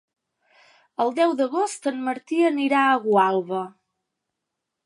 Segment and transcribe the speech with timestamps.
[1.03, 3.63] El deu d'agost en Martí anirà a Gualba.